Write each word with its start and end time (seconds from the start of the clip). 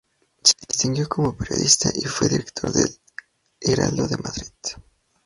Se 0.43 0.53
distinguió 0.67 1.07
como 1.07 1.37
periodista 1.37 1.89
v 1.91 2.07
fue 2.09 2.27
director 2.27 2.71
del 2.71 2.89
"Heraldo 3.59 4.07
de 4.07 4.17
Madrid". 4.17 4.49